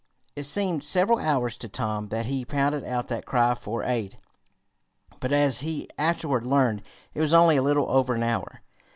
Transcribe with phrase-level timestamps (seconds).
[0.35, 4.17] It seemed several hours to Tom that he pounded out that cry for aid,
[5.19, 6.81] but, as he afterward learned,
[7.13, 8.61] it was only a little over an hour.